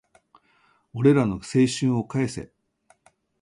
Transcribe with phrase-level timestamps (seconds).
[0.95, 2.51] 俺らの青春を返せ